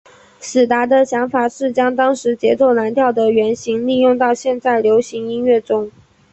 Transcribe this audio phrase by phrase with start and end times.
[0.39, 5.91] 史达的想法是将当时节奏蓝调的原型利用到在流行音乐中。